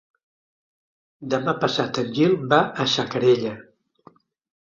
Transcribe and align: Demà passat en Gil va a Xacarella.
Demà 1.33 1.53
passat 1.63 1.99
en 2.03 2.09
Gil 2.15 2.33
va 2.55 2.59
a 2.85 2.87
Xacarella. 2.95 3.53